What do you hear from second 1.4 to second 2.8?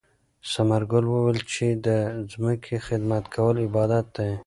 چې د ځمکې